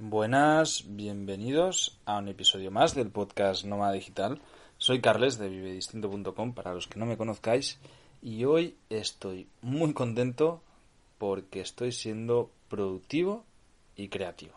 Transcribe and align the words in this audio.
Buenas, 0.00 0.84
bienvenidos 0.86 1.98
a 2.04 2.18
un 2.18 2.28
episodio 2.28 2.70
más 2.70 2.94
del 2.94 3.10
podcast 3.10 3.64
Nómada 3.64 3.94
Digital. 3.94 4.40
Soy 4.76 5.00
Carles 5.00 5.38
de 5.38 5.48
vivedistinto.com 5.48 6.54
para 6.54 6.72
los 6.72 6.86
que 6.86 7.00
no 7.00 7.04
me 7.04 7.16
conozcáis 7.16 7.80
y 8.22 8.44
hoy 8.44 8.76
estoy 8.90 9.48
muy 9.60 9.92
contento 9.94 10.62
porque 11.18 11.60
estoy 11.60 11.90
siendo 11.90 12.48
productivo 12.68 13.44
y 13.96 14.06
creativo. 14.06 14.54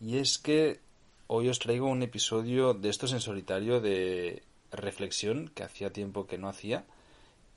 Y 0.00 0.18
es 0.18 0.38
que 0.38 0.78
hoy 1.26 1.48
os 1.48 1.58
traigo 1.58 1.88
un 1.88 2.04
episodio 2.04 2.72
de 2.72 2.90
estos 2.90 3.12
en 3.12 3.20
solitario 3.20 3.80
de 3.80 4.44
reflexión 4.70 5.48
que 5.48 5.64
hacía 5.64 5.92
tiempo 5.92 6.28
que 6.28 6.38
no 6.38 6.48
hacía 6.48 6.84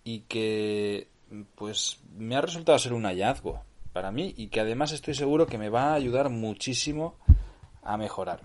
y 0.04 0.21
que 0.21 1.07
pues 1.54 2.00
me 2.18 2.36
ha 2.36 2.42
resultado 2.42 2.79
ser 2.79 2.93
un 2.93 3.04
hallazgo 3.04 3.61
para 3.97 4.11
mí 4.11 4.32
y 4.37 4.50
que 4.50 4.60
además 4.60 4.92
estoy 4.92 5.15
seguro 5.15 5.47
que 5.47 5.57
me 5.57 5.69
va 5.69 5.86
a 5.86 5.96
ayudar 5.96 6.29
muchísimo 6.29 7.15
a 7.82 7.97
mejorar. 7.97 8.42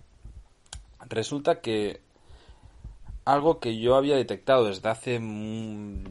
Resulta 1.10 1.60
que 1.60 2.00
algo 3.26 3.60
que 3.60 3.78
yo 3.78 3.96
había 3.96 4.16
detectado 4.16 4.64
desde 4.64 4.88
hace 4.88 5.20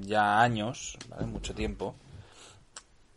ya 0.02 0.42
años, 0.44 0.96
mucho 1.26 1.56
tiempo, 1.56 1.96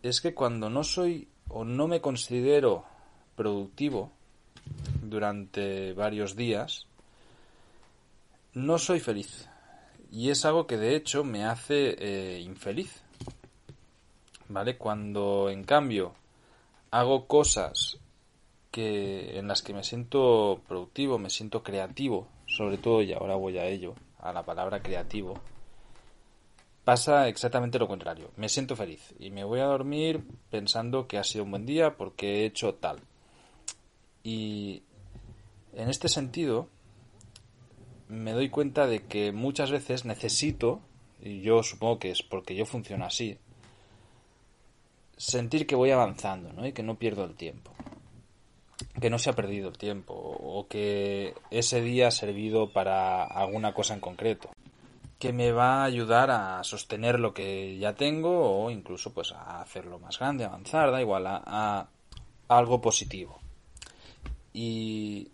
es 0.03 0.23
que 0.23 0.33
cuando 0.33 0.71
no 0.71 0.83
soy 0.83 1.29
o 1.49 1.63
no 1.63 1.89
me 1.89 2.01
considero 2.01 2.87
productivo 3.37 4.11
durante 5.03 5.93
varios 5.93 6.37
días, 6.37 6.87
no 8.55 8.79
soy 8.79 8.99
feliz. 8.99 9.47
Y 10.11 10.31
es 10.31 10.47
algo 10.47 10.67
que 10.67 10.79
de 10.79 10.97
hecho 10.97 11.23
me 11.23 11.45
hace 11.45 11.97
eh, 11.99 12.41
infeliz. 12.41 13.04
¿Vale? 14.49 14.77
Cuando 14.77 15.51
en 15.51 15.65
cambio 15.65 16.15
hago 16.91 17.27
cosas 17.27 17.99
que 18.71 19.39
en 19.39 19.49
las 19.49 19.63
que 19.63 19.75
me 19.75 19.85
siento 19.85 20.61
productivo, 20.67 21.19
me 21.19 21.31
siento 21.31 21.63
creativo, 21.63 22.29
sobre 22.47 22.79
todo 22.79 23.03
y 23.03 23.13
ahora 23.13 23.37
voy 23.37 23.59
a 23.59 23.67
ello, 23.67 23.95
a 24.19 24.33
la 24.33 24.45
palabra 24.45 24.83
creativo, 24.83 25.35
pasa 26.85 27.29
exactamente 27.29 27.79
lo 27.79 27.89
contrario. 27.89 28.31
Me 28.37 28.49
siento 28.49 28.77
feliz 28.77 29.15
y 29.19 29.31
me 29.31 29.45
voy 29.45 29.61
a 29.61 29.67
dormir 29.67 30.25
pensando 30.51 31.07
que 31.07 31.19
ha 31.19 31.25
sido 31.25 31.45
un 31.45 31.53
buen 31.53 31.67
día 31.67 31.97
porque 31.97 32.43
he 32.43 32.47
hecho 32.47 32.75
tal. 32.75 32.99
Y 34.23 34.83
en 35.73 35.89
este 35.89 36.09
sentido 36.09 36.69
me 38.09 38.33
doy 38.33 38.51
cuenta 38.51 38.87
de 38.87 39.05
que 39.05 39.33
muchas 39.33 39.71
veces 39.71 40.05
necesito, 40.05 40.81
y 41.21 41.41
yo 41.41 41.63
supongo 41.63 41.99
que 41.99 42.11
es 42.11 42.23
porque 42.23 42.55
yo 42.55 42.67
funciono 42.67 43.05
así, 43.05 43.39
sentir 45.17 45.67
que 45.67 45.77
voy 45.77 45.91
avanzando, 45.91 46.53
¿no? 46.53 46.67
Y 46.67 46.73
que 46.73 46.83
no 46.83 46.97
pierdo 46.97 47.25
el 47.25 47.35
tiempo. 47.35 47.73
Que 49.01 49.11
no 49.11 49.19
se 49.19 49.31
ha 49.31 49.35
perdido 49.35 49.69
el 49.69 49.79
tiempo 49.79 50.15
o 50.15 50.67
que 50.69 51.35
ese 51.51 51.81
día 51.81 52.09
ha 52.09 52.11
servido 52.11 52.73
para 52.73 53.25
alguna 53.25 53.75
cosa 53.75 53.95
en 53.95 54.01
concreto. 54.01 54.51
Que 55.19 55.33
me 55.33 55.53
va 55.53 55.83
a 55.83 55.85
ayudar 55.85 56.31
a 56.31 56.63
sostener 56.65 57.19
lo 57.19 57.33
que 57.33 57.79
ya 57.79 57.95
tengo 57.95 58.63
o 58.65 58.71
incluso 58.71 59.13
pues 59.13 59.33
a 59.33 59.61
hacerlo 59.61 59.99
más 59.99 60.19
grande, 60.19 60.45
avanzar, 60.45 60.91
da 60.91 61.01
igual, 61.01 61.27
a, 61.27 61.43
a 61.45 61.89
algo 62.49 62.81
positivo. 62.81 63.41
Y 64.53 65.29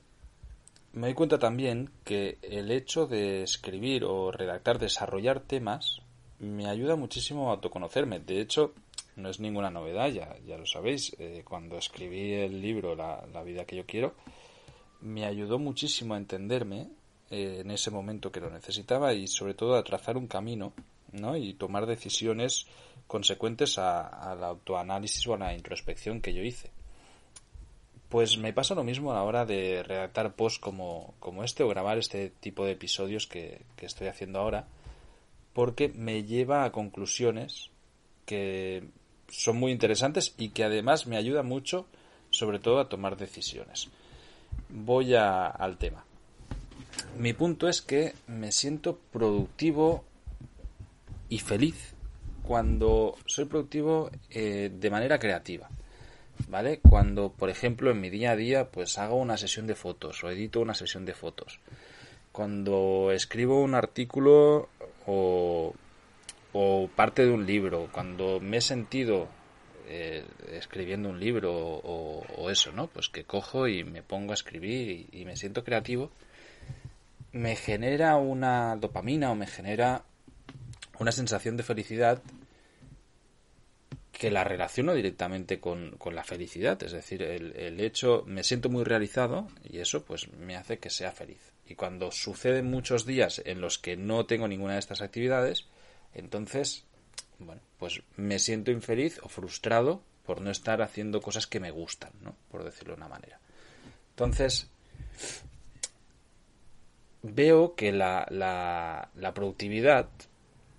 me 0.93 1.09
doy 1.09 1.15
cuenta 1.15 1.39
también 1.39 1.91
que 2.05 2.39
el 2.43 2.71
hecho 2.71 3.07
de 3.07 3.43
escribir 3.43 4.05
o 4.05 4.31
redactar, 4.33 4.79
desarrollar 4.79 5.41
temas, 5.41 6.01
me 6.41 6.67
ayuda 6.69 6.97
muchísimo 6.97 7.49
a 7.49 7.53
autoconocerme. 7.53 8.19
De 8.19 8.41
hecho, 8.41 8.73
no 9.21 9.31
es 9.31 9.41
ninguna 9.41 9.71
novedad, 9.71 10.09
ya, 10.09 10.37
ya 10.47 10.57
lo 10.57 10.67
sabéis. 10.67 11.15
Eh, 11.19 11.43
cuando 11.45 11.79
escribí 11.79 12.33
el 12.33 12.61
libro 12.61 12.95
la, 12.97 13.43
vida 13.45 13.65
que 13.65 13.77
yo 13.77 13.87
quiero, 13.87 14.15
me 15.01 15.25
ayudó 15.25 15.59
muchísimo 15.59 16.15
a 16.15 16.19
entenderme 16.19 16.89
eh, 17.31 17.61
en 17.61 17.71
ese 17.71 17.91
momento 17.91 18.33
que 18.33 18.41
lo 18.41 18.51
necesitaba 18.51 19.13
y 19.15 19.27
sobre 19.27 19.55
todo 19.55 19.77
a 19.77 19.85
trazar 19.85 20.17
un 20.17 20.27
camino 20.27 20.73
¿no? 21.13 21.37
y 21.37 21.55
tomar 21.55 21.87
decisiones 21.87 22.67
consecuentes 23.07 23.79
al 23.79 24.45
autoanálisis 24.45 25.27
o 25.27 25.35
a 25.35 25.39
la 25.39 25.55
introspección 25.55 26.21
que 26.21 26.33
yo 26.33 26.43
hice. 26.43 26.71
Pues 28.09 28.39
me 28.39 28.53
pasa 28.53 28.75
lo 28.75 28.83
mismo 28.83 29.13
a 29.13 29.15
la 29.15 29.23
hora 29.23 29.45
de 29.47 29.83
redactar 29.85 30.35
posts 30.35 30.59
como, 30.59 31.15
como 31.21 31.45
este 31.45 31.63
o 31.63 31.69
grabar 31.69 31.99
este 31.99 32.31
tipo 32.31 32.65
de 32.65 32.73
episodios 32.73 33.27
que, 33.27 33.63
que 33.77 33.87
estoy 33.87 34.09
haciendo 34.09 34.41
ahora, 34.41 34.67
porque 35.53 35.89
me 35.89 36.25
lleva 36.25 36.65
a 36.65 36.73
conclusiones 36.73 37.71
que 38.27 38.85
son 39.31 39.57
muy 39.57 39.73
interesantes 39.73 40.35
y 40.37 40.51
que 40.51 40.65
además 40.65 41.07
me 41.07 41.17
ayudan 41.17 41.47
mucho, 41.47 41.87
sobre 42.31 42.59
todo 42.59 42.81
a 42.81 42.89
tomar 42.89 43.17
decisiones. 43.17 43.89
Voy 44.69 45.15
al 45.15 45.79
tema. 45.79 46.05
Mi 47.19 47.33
punto 47.33 47.69
es 47.69 47.83
que 47.83 48.15
me 48.27 48.53
siento 48.53 48.99
productivo 49.13 50.05
y 51.29 51.39
feliz 51.39 51.95
cuando 52.43 53.17
soy 53.27 53.45
productivo 53.45 54.11
eh, 54.31 54.71
de 54.73 54.91
manera 54.91 55.19
creativa. 55.19 55.69
¿Vale? 56.49 56.81
Cuando, 56.81 57.31
por 57.31 57.51
ejemplo, 57.51 57.91
en 57.91 58.01
mi 58.01 58.09
día 58.09 58.33
a 58.33 58.37
día, 58.37 58.71
pues 58.71 58.97
hago 58.97 59.17
una 59.17 59.37
sesión 59.37 59.67
de 59.67 59.75
fotos 59.75 60.25
o 60.25 60.31
edito 60.31 60.61
una 60.61 60.75
sesión 60.75 61.05
de 61.05 61.15
fotos. 61.15 61.61
Cuando 62.33 63.13
escribo 63.13 63.63
un 63.63 63.75
artículo 63.75 64.69
o 65.07 65.75
o 66.53 66.89
parte 66.95 67.25
de 67.25 67.31
un 67.31 67.47
libro, 67.47 67.89
cuando 67.93 68.41
me 68.41 68.59
he 68.59 68.61
sentido 68.61 69.29
eh, 69.93 70.25
escribiendo 70.53 71.09
un 71.09 71.19
libro 71.19 71.53
o, 71.53 72.49
eso, 72.49 72.71
¿no? 72.73 72.87
Pues 72.87 73.09
que 73.09 73.25
cojo 73.25 73.67
y 73.69 73.83
me 73.83 74.03
pongo 74.03 74.31
a 74.31 74.35
escribir 74.35 75.09
y, 75.13 75.25
me 75.25 75.37
siento 75.37 75.65
creativo, 75.65 76.11
me 77.33 77.57
genera 77.57 78.17
una 78.17 78.77
dopamina 78.77 79.31
o 79.31 79.35
me 79.35 79.47
genera 79.47 80.05
una 80.99 81.13
sensación 81.13 81.57
de 81.57 81.63
felicidad 81.63 82.23
que 84.13 84.31
la 84.31 84.45
relaciono 84.45 84.95
directamente 84.95 85.59
con, 85.59 85.97
la 86.13 86.23
felicidad. 86.25 86.81
Es 86.83 86.93
decir, 86.93 87.23
el, 87.23 87.57
el, 87.57 87.81
hecho, 87.81 88.23
me 88.27 88.45
siento 88.45 88.69
muy 88.69 88.85
realizado 88.85 89.49
y 89.65 89.79
eso 89.79 90.05
pues 90.05 90.33
me 90.33 90.57
hace 90.57 90.79
que 90.79 90.91
sea 90.91 91.11
feliz. 91.11 91.53
Y 91.67 91.75
cuando 91.75 92.13
suceden 92.13 92.71
muchos 92.71 93.07
días 93.07 93.43
en 93.45 93.61
los 93.61 93.79
que 93.79 93.97
no 93.97 94.27
tengo 94.27 94.47
ninguna 94.47 94.75
de 94.75 94.81
estas 94.81 95.03
actividades, 95.03 95.67
entonces, 96.15 96.85
bueno, 97.39 97.63
pues 97.79 98.03
me 98.17 98.39
siento 98.39 98.71
infeliz 98.71 99.21
o 99.23 99.29
frustrado 99.29 100.03
por 100.25 100.41
no 100.41 100.51
estar 100.51 100.83
haciendo 100.83 101.21
cosas 101.21 101.47
que 101.47 101.61
me 101.61 101.71
gustan, 101.71 102.13
¿no? 102.21 102.37
Por 102.51 102.65
decirlo 102.65 102.95
de 102.95 102.99
una 102.99 103.09
manera. 103.09 103.41
Entonces, 104.11 104.71
veo 107.23 107.75
que 107.75 107.93
la, 107.93 108.27
la, 108.31 109.35
productividad 109.35 110.09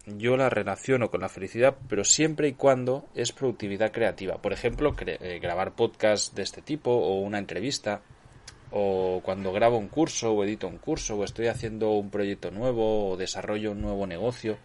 yo 0.05 0.37
la 0.37 0.49
relaciono 0.49 1.09
con 1.11 1.21
la 1.21 1.29
felicidad, 1.29 1.75
pero 1.87 2.03
siempre 2.03 2.47
y 2.47 2.53
cuando 2.53 3.07
es 3.15 3.31
productividad 3.31 3.91
creativa. 3.91 4.41
Por 4.41 4.53
ejemplo, 4.53 4.95
eh, 4.99 5.39
grabar 5.41 5.73
podcast 5.73 6.33
de 6.35 6.43
este 6.43 6.61
tipo 6.61 6.91
o 6.91 7.19
una 7.21 7.39
entrevista, 7.39 8.01
o 8.71 9.21
cuando 9.23 9.51
grabo 9.51 9.77
un 9.77 9.89
curso 9.89 10.33
o 10.33 10.43
edito 10.43 10.67
un 10.67 10.77
curso 10.77 11.17
o 11.17 11.23
estoy 11.25 11.47
haciendo 11.47 11.91
un 11.91 12.09
proyecto 12.09 12.51
nuevo 12.51 13.09
o 13.09 13.17
desarrollo 13.17 13.71
un 13.71 13.81
nuevo 13.81 14.07
negocio 14.07 14.57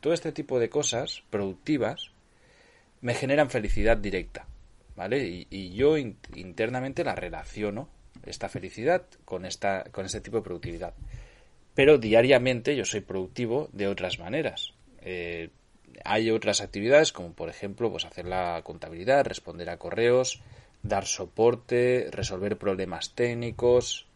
todo 0.00 0.12
este 0.12 0.32
tipo 0.32 0.58
de 0.58 0.68
cosas 0.68 1.22
productivas 1.30 2.10
me 3.00 3.14
generan 3.14 3.50
felicidad 3.50 3.96
directa, 3.96 4.46
¿vale? 4.96 5.46
Y, 5.50 5.70
yo 5.74 5.96
internamente 5.98 7.04
la 7.04 7.14
relaciono, 7.14 7.88
esta 8.24 8.48
felicidad, 8.48 9.04
con, 9.24 9.44
esta, 9.44 9.84
con 9.92 10.04
este 10.04 10.20
tipo 10.20 10.38
de 10.38 10.42
productividad. 10.42 10.94
Pero 11.74 11.98
diariamente 11.98 12.74
yo 12.74 12.84
soy 12.84 13.00
productivo 13.00 13.68
de 13.72 13.86
otras 13.86 14.18
maneras. 14.18 14.74
Eh, 15.02 15.50
hay 16.04 16.30
otras 16.30 16.60
actividades 16.60 17.12
como 17.12 17.32
por 17.32 17.48
ejemplo 17.48 17.90
pues 17.90 18.04
hacer 18.04 18.26
la 18.26 18.62
contabilidad, 18.62 19.24
responder 19.24 19.70
a 19.70 19.78
correos, 19.78 20.42
dar 20.82 21.06
soporte, 21.06 22.08
resolver 22.10 22.58
problemas 22.58 23.14
técnicos. 23.14 24.06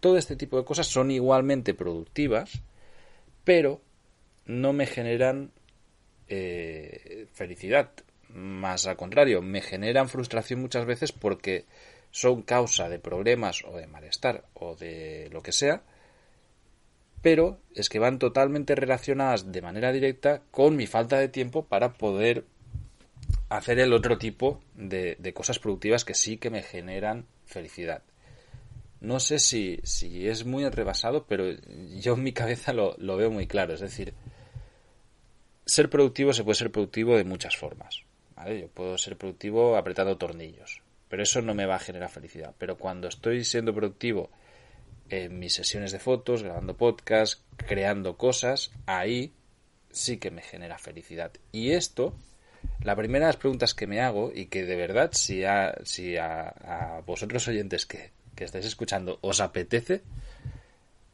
Todo 0.00 0.18
este 0.18 0.36
tipo 0.36 0.56
de 0.56 0.64
cosas 0.64 0.86
son 0.86 1.10
igualmente 1.10 1.74
productivas, 1.74 2.62
pero 3.44 3.80
no 4.46 4.72
me 4.72 4.86
generan 4.86 5.50
eh, 6.28 7.26
felicidad. 7.32 7.90
Más 8.30 8.86
al 8.86 8.96
contrario, 8.96 9.42
me 9.42 9.60
generan 9.60 10.08
frustración 10.08 10.60
muchas 10.60 10.86
veces 10.86 11.12
porque 11.12 11.64
son 12.10 12.42
causa 12.42 12.88
de 12.88 12.98
problemas 12.98 13.64
o 13.64 13.76
de 13.76 13.86
malestar 13.86 14.44
o 14.54 14.74
de 14.74 15.28
lo 15.32 15.42
que 15.42 15.52
sea, 15.52 15.82
pero 17.22 17.60
es 17.74 17.88
que 17.88 17.98
van 17.98 18.18
totalmente 18.18 18.74
relacionadas 18.74 19.52
de 19.52 19.62
manera 19.62 19.92
directa 19.92 20.42
con 20.50 20.76
mi 20.76 20.86
falta 20.86 21.18
de 21.18 21.28
tiempo 21.28 21.64
para 21.66 21.94
poder 21.94 22.44
hacer 23.48 23.78
el 23.78 23.92
otro 23.92 24.18
tipo 24.18 24.60
de, 24.74 25.16
cosas 25.34 25.58
productivas 25.58 26.04
que 26.04 26.14
sí 26.14 26.36
que 26.36 26.50
me 26.50 26.62
generan 26.62 27.26
felicidad. 27.44 28.02
No 29.00 29.20
sé 29.20 29.38
si, 29.38 29.78
si 29.82 30.26
es 30.26 30.44
muy 30.44 30.68
rebasado, 30.68 31.26
pero 31.26 31.44
yo 31.98 32.14
en 32.14 32.22
mi 32.22 32.32
cabeza 32.32 32.72
lo, 32.72 32.96
lo 32.98 33.16
veo 33.16 33.30
muy 33.30 33.46
claro. 33.46 33.74
Es 33.74 33.80
decir, 33.80 34.14
ser 35.66 35.90
productivo 35.90 36.32
se 36.32 36.44
puede 36.44 36.54
ser 36.54 36.70
productivo 36.70 37.16
de 37.16 37.24
muchas 37.24 37.56
formas. 37.56 38.02
Yo 38.44 38.68
puedo 38.68 38.96
ser 38.96 39.16
productivo 39.16 39.76
apretando 39.76 40.16
tornillos. 40.16 40.82
pero 41.08 41.22
eso 41.22 41.40
no 41.40 41.54
me 41.54 41.66
va 41.66 41.76
a 41.76 41.80
generar 41.80 42.10
felicidad. 42.10 42.54
Pero 42.58 42.76
cuando 42.76 43.08
estoy 43.08 43.44
siendo 43.44 43.74
productivo 43.74 44.30
en 45.08 45.38
mis 45.38 45.54
sesiones 45.54 45.92
de 45.92 45.98
fotos, 45.98 46.42
grabando 46.42 46.76
podcast, 46.76 47.42
creando 47.56 48.16
cosas, 48.16 48.72
ahí 48.86 49.32
sí 49.90 50.18
que 50.18 50.30
me 50.30 50.42
genera 50.42 50.78
felicidad. 50.78 51.32
Y 51.52 51.70
esto, 51.70 52.12
la 52.82 52.96
primera 52.96 53.26
de 53.26 53.28
las 53.30 53.36
preguntas 53.36 53.72
que 53.72 53.86
me 53.86 54.00
hago, 54.00 54.32
y 54.34 54.46
que 54.46 54.64
de 54.64 54.76
verdad, 54.76 55.10
si 55.12 55.44
a, 55.44 55.76
si 55.84 56.16
a, 56.16 57.02
vosotros 57.06 57.46
oyentes 57.48 57.86
que, 57.86 58.10
que 58.34 58.44
estáis 58.44 58.66
escuchando 58.66 59.18
os 59.22 59.40
apetece, 59.40 60.02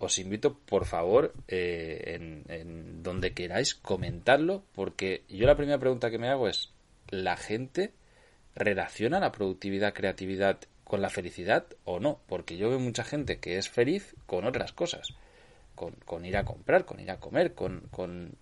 os 0.02 0.18
invito, 0.18 0.58
por 0.58 0.84
favor, 0.84 1.32
eh, 1.46 2.14
en, 2.16 2.44
en, 2.48 3.02
donde 3.04 3.34
queráis, 3.34 3.76
comentarlo, 3.76 4.64
porque 4.74 5.22
yo 5.28 5.46
la 5.46 5.56
primera 5.56 5.78
pregunta 5.78 6.10
que 6.10 6.18
me 6.18 6.28
hago 6.28 6.48
es, 6.48 6.72
¿la 7.08 7.36
gente 7.36 7.92
relaciona 8.56 9.20
la 9.20 9.30
productividad, 9.30 9.94
creatividad 9.94 10.58
con 10.82 11.02
la 11.02 11.08
felicidad 11.08 11.66
o 11.84 12.00
no? 12.00 12.18
Porque 12.26 12.56
yo 12.56 12.68
veo 12.68 12.80
mucha 12.80 13.04
gente 13.04 13.38
que 13.38 13.58
es 13.58 13.68
feliz 13.68 14.16
con 14.26 14.44
otras 14.44 14.72
cosas, 14.72 15.14
con, 15.76 15.92
con 16.04 16.24
ir 16.24 16.36
a 16.36 16.44
comprar, 16.44 16.84
con 16.84 16.98
ir 16.98 17.12
a 17.12 17.20
comer, 17.20 17.54
con, 17.54 17.82
con 17.92 18.34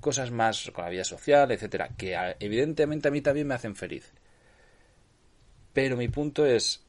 cosas 0.00 0.30
más, 0.30 0.70
con 0.72 0.84
la 0.84 0.90
vida 0.90 1.04
social, 1.04 1.52
etcétera, 1.52 1.90
que 1.98 2.16
evidentemente 2.40 3.08
a 3.08 3.10
mí 3.10 3.20
también 3.20 3.46
me 3.46 3.54
hacen 3.54 3.76
feliz. 3.76 4.10
Pero 5.74 5.98
mi 5.98 6.08
punto 6.08 6.46
es, 6.46 6.82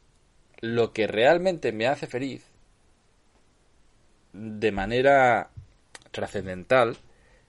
lo 0.62 0.94
que 0.94 1.08
realmente 1.08 1.72
me 1.72 1.88
hace 1.88 2.08
feliz 2.08 2.49
de 4.34 4.72
manera 4.72 5.50
trascendental 6.12 6.98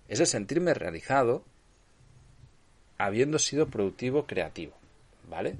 es 0.09 0.21
el 0.21 0.27
sentirme 0.27 0.75
realizado 0.75 1.45
habiendo 2.99 3.39
sido 3.39 3.69
productivo 3.69 4.27
creativo, 4.27 4.75
¿vale? 5.29 5.57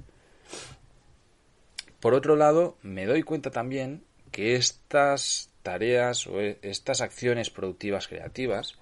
Por 1.99 2.13
otro 2.13 2.35
lado, 2.35 2.77
me 2.81 3.05
doy 3.05 3.23
cuenta 3.23 3.51
también 3.51 4.03
que 4.31 4.55
estas 4.55 5.49
tareas 5.63 6.27
o 6.27 6.39
estas 6.39 7.01
acciones 7.01 7.49
productivas 7.49 8.07
creativas 8.07 8.75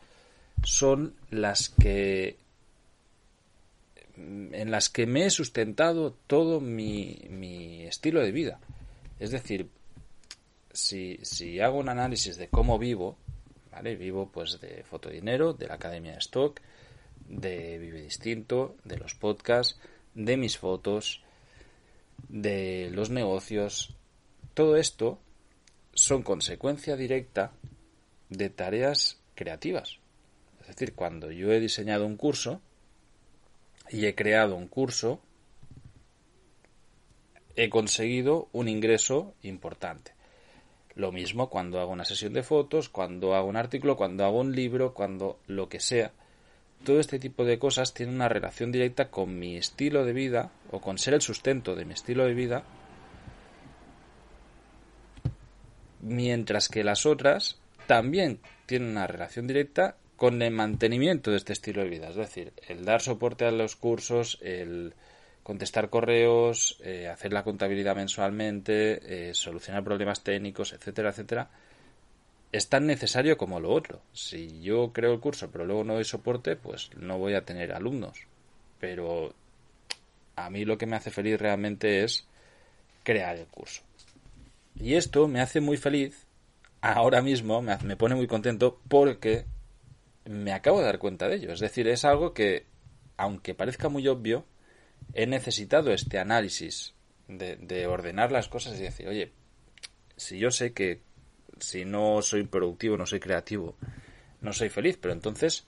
son 0.63 1.15
las 1.29 1.69
que 1.69 2.37
en 4.15 4.69
las 4.71 4.89
que 4.89 5.05
me 5.05 5.25
he 5.25 5.29
sustentado 5.29 6.13
todo 6.27 6.59
mi, 6.59 7.25
mi 7.29 7.83
estilo 7.85 8.21
de 8.21 8.31
vida. 8.33 8.59
Es 9.19 9.31
decir, 9.31 9.69
si, 10.71 11.59
hago 11.59 11.79
un 11.79 11.89
análisis 11.89 12.37
de 12.37 12.47
cómo 12.47 12.77
vivo. 12.77 13.17
Vivo 13.81 14.29
pues 14.29 14.59
de 14.59 14.83
Fotodinero, 14.83 15.53
de 15.53 15.67
la 15.67 15.75
Academia 15.75 16.11
de 16.11 16.17
Stock, 16.17 16.59
de 17.29 17.77
Vive 17.77 18.01
Distinto, 18.01 18.75
de 18.83 18.97
los 18.97 19.15
podcasts, 19.15 19.79
de 20.15 20.35
mis 20.35 20.57
fotos, 20.57 21.23
de 22.27 22.89
los 22.91 23.09
negocios. 23.09 23.95
Todo 24.53 24.75
esto 24.75 25.17
son 25.93 26.23
consecuencia 26.23 26.97
directa 26.97 27.53
de 28.27 28.49
tareas 28.49 29.17
creativas. 29.33 29.99
Es 30.59 30.67
decir, 30.67 30.93
cuando 30.93 31.31
yo 31.31 31.53
he 31.53 31.61
diseñado 31.61 32.05
un 32.05 32.17
curso 32.17 32.61
y 33.89 34.07
he 34.07 34.15
creado 34.15 34.55
un 34.55 34.67
curso, 34.67 35.21
he 37.55 37.69
conseguido 37.69 38.49
un 38.51 38.67
ingreso 38.67 39.35
importante. 39.41 40.18
Lo 40.99 41.13
mismo 41.13 41.49
cuando 41.49 41.79
hago 41.79 41.93
una 41.93 42.03
sesión 42.03 42.33
de 42.33 42.43
fotos, 42.43 42.89
cuando 42.89 43.33
hago 43.33 43.47
un 43.47 43.55
artículo, 43.55 43.95
cuando 43.95 44.25
hago 44.25 44.41
un 44.41 44.53
libro, 44.53 44.93
cuando 44.93 45.39
lo 45.47 45.69
que 45.69 45.79
sea. 45.79 46.11
Todo 46.83 46.99
este 46.99 47.19
tipo 47.19 47.45
de 47.45 47.57
cosas 47.57 47.93
tiene 47.93 48.11
una 48.11 48.27
relación 48.27 48.69
directa 48.69 49.09
con 49.09 49.39
mi 49.39 49.55
estilo 49.55 50.03
de 50.03 50.11
vida 50.11 50.51
o 50.71 50.81
con 50.81 50.97
ser 50.97 51.13
el 51.13 51.21
sustento 51.21 51.77
de 51.77 51.85
mi 51.85 51.93
estilo 51.93 52.25
de 52.25 52.33
vida, 52.33 52.63
mientras 56.01 56.67
que 56.67 56.83
las 56.83 57.05
otras 57.05 57.61
también 57.87 58.41
tienen 58.65 58.89
una 58.89 59.07
relación 59.07 59.47
directa 59.47 59.95
con 60.17 60.41
el 60.41 60.51
mantenimiento 60.51 61.31
de 61.31 61.37
este 61.37 61.53
estilo 61.53 61.81
de 61.81 61.91
vida. 61.91 62.09
Es 62.09 62.17
decir, 62.17 62.51
el 62.67 62.83
dar 62.83 62.99
soporte 62.99 63.45
a 63.45 63.51
los 63.51 63.77
cursos, 63.77 64.37
el 64.41 64.93
contestar 65.49 65.89
correos, 65.89 66.77
eh, 66.83 67.07
hacer 67.07 67.33
la 67.33 67.43
contabilidad 67.43 67.95
mensualmente, 67.95 69.29
eh, 69.29 69.33
solucionar 69.33 69.83
problemas 69.83 70.23
técnicos, 70.23 70.73
etcétera, 70.73 71.09
etcétera, 71.09 71.49
es 72.51 72.69
tan 72.69 72.85
necesario 72.85 73.35
como 73.35 73.59
lo 73.59 73.71
otro. 73.71 73.99
Si 74.13 74.61
yo 74.61 74.93
creo 74.93 75.11
el 75.11 75.19
curso 75.19 75.49
pero 75.49 75.65
luego 75.65 75.83
no 75.83 75.95
doy 75.95 76.03
soporte, 76.03 76.55
pues 76.55 76.91
no 76.97 77.17
voy 77.17 77.33
a 77.33 77.45
tener 77.45 77.73
alumnos. 77.73 78.27
Pero 78.79 79.33
a 80.35 80.51
mí 80.51 80.65
lo 80.65 80.77
que 80.77 80.85
me 80.85 80.95
hace 80.95 81.09
feliz 81.09 81.39
realmente 81.39 82.03
es 82.03 82.27
crear 83.01 83.35
el 83.35 83.47
curso. 83.47 83.81
Y 84.75 84.93
esto 84.93 85.27
me 85.27 85.41
hace 85.41 85.61
muy 85.61 85.77
feliz, 85.77 86.27
ahora 86.79 87.23
mismo 87.23 87.63
me, 87.63 87.75
me 87.79 87.97
pone 87.97 88.13
muy 88.13 88.27
contento 88.27 88.79
porque 88.87 89.45
me 90.25 90.53
acabo 90.53 90.77
de 90.77 90.85
dar 90.85 90.99
cuenta 90.99 91.27
de 91.27 91.37
ello. 91.37 91.53
Es 91.53 91.59
decir, 91.59 91.87
es 91.87 92.05
algo 92.05 92.35
que, 92.35 92.67
aunque 93.17 93.55
parezca 93.55 93.89
muy 93.89 94.07
obvio, 94.07 94.45
he 95.13 95.27
necesitado 95.27 95.91
este 95.91 96.19
análisis 96.19 96.93
de, 97.27 97.87
ordenar 97.87 98.31
las 98.31 98.47
cosas 98.47 98.79
y 98.79 98.83
decir, 98.83 99.07
oye, 99.07 99.31
si 100.17 100.39
yo 100.39 100.51
sé 100.51 100.73
que 100.73 101.01
si 101.59 101.85
no 101.85 102.21
soy 102.21 102.43
productivo, 102.43 102.97
no 102.97 103.05
soy 103.05 103.19
creativo, 103.19 103.75
no 104.41 104.53
soy 104.53 104.69
feliz, 104.69 104.97
pero 104.99 105.13
entonces, 105.13 105.65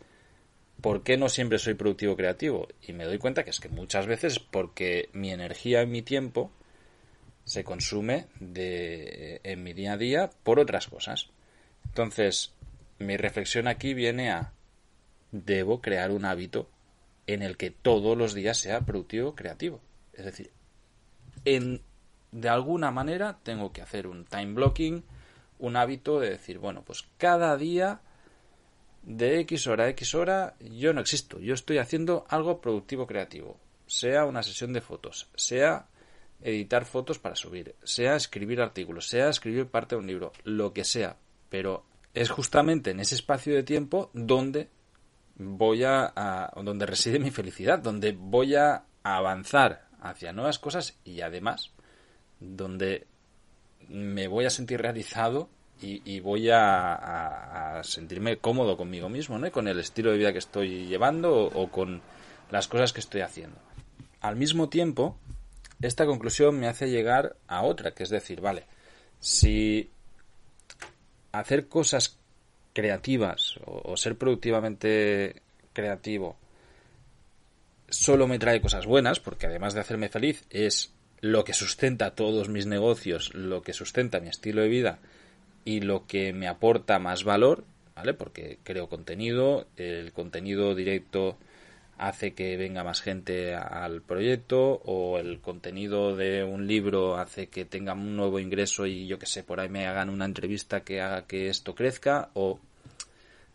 ¿por 0.82 1.04
qué 1.04 1.18
no 1.18 1.30
siempre 1.30 1.60
soy 1.60 1.74
productivo 1.74 2.16
creativo? 2.16 2.68
Y 2.82 2.94
me 2.94 3.06
doy 3.06 3.18
cuenta 3.18 3.44
que 3.44 3.50
es 3.50 3.60
que 3.60 3.70
muchas 3.70 4.08
veces 4.08 4.40
porque 4.40 5.10
mi 5.14 5.32
energía 5.32 5.84
y 5.84 5.88
mi 5.88 6.02
tiempo 6.02 6.52
se 7.46 7.64
consume 7.64 8.28
de, 8.40 9.42
en 9.44 9.64
mi 9.64 9.74
día 9.74 9.94
a 9.94 9.98
día 9.98 10.30
por 10.44 10.60
otras 10.60 10.88
cosas. 10.88 11.30
Entonces, 11.86 12.54
mi 13.00 13.18
reflexión 13.18 13.68
aquí 13.68 13.94
viene 13.94 14.32
a 14.32 14.54
debo 15.32 15.82
crear 15.82 16.12
un 16.12 16.26
hábito 16.26 16.70
en 17.34 17.42
el 17.42 17.58
que 17.58 17.72
todos 17.72 18.18
los 18.18 18.34
días 18.34 18.58
sea 18.58 18.82
productivo 18.82 19.36
creativo. 19.36 19.82
Es 20.14 20.26
decir, 20.26 20.52
en, 21.46 21.82
de 22.32 22.50
alguna 22.50 22.92
manera 22.92 23.40
tengo 23.44 23.72
que 23.72 23.82
hacer 23.82 24.08
un 24.08 24.26
time 24.26 24.54
blocking, 24.54 25.04
un 25.60 25.76
hábito 25.76 26.20
de 26.20 26.32
decir, 26.32 26.60
bueno, 26.60 26.84
pues 26.84 27.06
cada 27.18 27.56
día 27.58 28.02
de 29.04 29.40
X 29.42 29.68
hora 29.68 29.86
a 29.86 29.90
X 29.90 30.16
hora 30.16 30.56
yo 30.60 30.94
no 30.94 31.02
existo, 31.02 31.40
yo 31.40 31.54
estoy 31.54 31.78
haciendo 31.78 32.26
algo 32.30 32.62
productivo 32.62 33.08
creativo, 33.08 33.58
sea 33.88 34.26
una 34.26 34.44
sesión 34.44 34.74
de 34.74 34.82
fotos, 34.82 35.30
sea 35.36 35.88
editar 36.42 36.86
fotos 36.86 37.20
para 37.20 37.36
subir, 37.36 37.76
sea 37.84 38.16
escribir 38.16 38.62
artículos, 38.62 39.08
sea 39.08 39.30
escribir 39.30 39.68
parte 39.68 39.96
de 39.96 40.02
un 40.02 40.08
libro, 40.08 40.32
lo 40.44 40.74
que 40.74 40.84
sea, 40.84 41.18
pero 41.50 41.86
es 42.14 42.30
justamente 42.30 42.92
en 42.92 43.00
ese 43.00 43.16
espacio 43.16 43.56
de 43.56 43.64
tiempo 43.64 44.10
donde 44.14 44.70
voy 45.36 45.84
a, 45.84 46.52
donde 46.64 46.86
reside 46.86 47.20
mi 47.20 47.32
felicidad, 47.32 47.80
donde 47.80 48.12
voy 48.12 48.56
a 48.56 48.84
avanzar 49.04 49.88
hacia 50.02 50.34
nuevas 50.34 50.60
cosas 50.60 50.98
y 51.04 51.22
además 51.22 51.72
donde 52.40 53.08
me 53.88 54.28
voy 54.28 54.46
a 54.46 54.50
sentir 54.50 54.82
realizado 54.82 55.50
y, 55.84 56.20
voy 56.20 56.50
a, 56.52 57.82
sentirme 57.84 58.38
cómodo 58.38 58.78
conmigo 58.78 59.10
mismo, 59.10 59.40
¿no? 59.40 59.52
Con 59.52 59.68
el 59.68 59.80
estilo 59.80 60.12
de 60.12 60.18
vida 60.18 60.32
que 60.32 60.38
estoy 60.38 60.86
llevando 60.86 61.46
o, 61.46 61.72
con 61.72 62.02
las 62.52 62.68
cosas 62.68 62.94
que 62.94 63.00
estoy 63.00 63.22
haciendo. 63.22 63.58
Al 64.20 64.36
mismo 64.36 64.70
tiempo, 64.70 65.18
esta 65.82 66.06
conclusión 66.06 66.60
me 66.60 66.68
hace 66.68 66.92
llegar 66.92 67.36
a 67.48 67.64
otra, 67.64 67.96
que 67.96 68.04
es 68.04 68.10
decir, 68.10 68.42
vale, 68.42 68.66
si 69.20 69.90
hacer 71.32 71.68
cosas 71.68 72.20
creativas 72.74 73.60
o, 73.66 73.96
ser 73.98 74.18
productivamente 74.18 75.42
creativo 75.74 76.38
solo 77.90 78.28
me 78.28 78.40
trae 78.40 78.62
cosas 78.62 78.86
buenas, 78.86 79.20
porque 79.20 79.48
además 79.48 79.74
de 79.74 79.82
hacerme 79.82 80.10
feliz 80.10 80.46
es 80.50 80.94
lo 81.20 81.44
que 81.44 81.54
sustenta 81.54 82.16
todos 82.16 82.50
mis 82.50 82.66
negocios, 82.66 83.34
lo 83.36 83.62
que 83.62 83.74
sustenta 83.74 84.22
mi 84.22 84.30
estilo 84.30 84.62
de 84.62 84.70
vida 84.70 85.00
y 85.66 85.82
lo 85.82 86.08
que 86.08 86.34
me 86.34 86.48
aporta 86.48 87.00
más 87.00 87.24
valor, 87.24 87.66
¿vale? 87.96 88.14
Porque 88.14 88.58
creo 88.64 88.88
contenido, 88.88 89.68
el 89.76 90.14
contenido 90.14 90.74
directo 90.74 91.38
hace 92.02 92.34
que 92.34 92.58
venga 92.58 92.84
más 92.84 93.00
gente 93.00 93.54
al 93.54 94.02
proyecto 94.02 94.82
o 94.86 95.20
el 95.20 95.40
contenido 95.40 96.16
de 96.16 96.44
un 96.44 96.66
libro 96.66 97.16
hace 97.18 97.48
que 97.48 97.64
tenga 97.64 97.94
un 97.94 98.16
nuevo 98.16 98.40
ingreso 98.40 98.88
y 98.88 99.06
yo 99.06 99.20
que 99.20 99.28
sé, 99.28 99.44
por 99.44 99.60
ahí 99.60 99.70
me 99.70 99.86
hagan 99.86 100.10
una 100.10 100.26
entrevista 100.26 100.82
que 100.82 101.00
haga 101.00 101.28
que 101.28 101.48
esto 101.48 101.76
crezca 101.76 102.32
o 102.34 102.60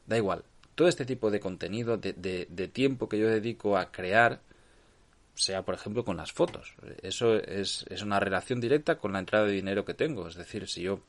da 0.07 0.17
igual. 0.17 0.45
Todo 0.77 0.87
este 0.87 1.05
tipo 1.05 1.33
de 1.33 1.41
contenido, 1.41 1.97
de, 1.97 2.71
tiempo 2.73 3.09
que 3.09 3.19
yo 3.19 3.29
dedico 3.29 3.77
a 3.77 3.91
crear, 3.91 4.41
sea 5.35 5.63
por 5.63 5.75
ejemplo 5.75 6.05
con 6.05 6.17
las 6.17 6.31
fotos. 6.31 6.75
Eso 7.03 7.35
es, 7.35 7.85
es 7.89 8.03
una 8.03 8.21
relación 8.21 8.61
directa 8.61 8.97
con 8.97 9.13
la 9.13 9.19
entrada 9.19 9.47
de 9.47 9.53
dinero 9.55 9.85
que 9.85 9.95
tengo. 9.95 10.29
Es 10.29 10.37
decir, 10.37 10.69
si 10.69 10.83
yo 10.83 11.01